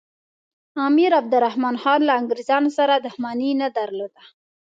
امیر 0.87 1.11
عبدالرحمن 1.21 1.75
خان 1.81 1.99
له 2.07 2.13
انګریزانو 2.19 2.69
سره 2.77 2.93
دښمني 3.05 3.51
نه 3.61 3.67
درلوده. 3.77 4.21